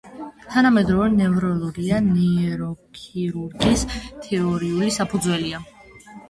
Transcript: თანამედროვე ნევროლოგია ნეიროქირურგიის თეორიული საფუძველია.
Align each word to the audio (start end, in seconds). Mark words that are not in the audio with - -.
თანამედროვე 0.51 1.09
ნევროლოგია 1.17 1.99
ნეიროქირურგიის 2.05 3.85
თეორიული 3.99 4.91
საფუძველია. 4.97 5.63